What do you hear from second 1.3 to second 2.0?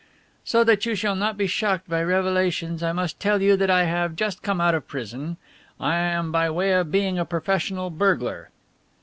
be shocked